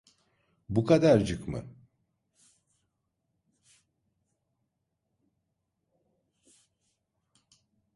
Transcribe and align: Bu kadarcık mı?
Bu 0.69 0.85
kadarcık 0.85 1.47
mı? 1.47 1.65